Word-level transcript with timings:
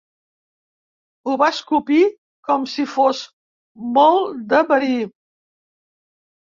Ho 1.29 1.35
va 1.41 1.49
escopir 1.57 1.99
com 2.49 2.67
si 2.73 2.87
fos 2.95 3.23
molt 4.01 4.43
de 4.57 4.65
verí. 4.75 5.01